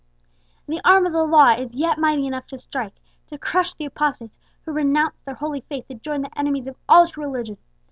The 0.67 0.81
arm 0.83 1.05
of 1.05 1.13
the 1.13 1.21
law 1.23 1.51
is 1.51 1.75
yet 1.75 1.99
mighty 1.99 2.25
enough 2.25 2.47
to 2.47 2.57
strike 2.57 2.95
to 3.27 3.37
crush 3.37 3.75
the 3.75 3.85
apostates 3.85 4.39
who 4.65 4.71
renounce 4.71 5.19
their 5.25 5.35
holy 5.35 5.61
faith 5.61 5.87
to 5.89 5.93
join 5.93 6.23
the 6.23 6.35
enemies 6.39 6.65
of 6.65 6.75
all 6.89 7.05
true 7.05 7.23
religion!" 7.25 7.59